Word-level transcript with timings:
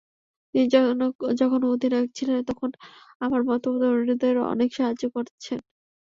তিনি 0.55 0.65
যখন 1.41 1.61
অধিনায়ক 1.67 2.09
ছিলেন, 2.17 2.39
তখন 2.49 2.69
আমার 3.21 3.41
মতো 3.45 3.67
তরুণদের 3.81 4.35
অনেক 4.51 4.69
সাহায্য 4.77 5.03
করেছেন। 5.15 5.59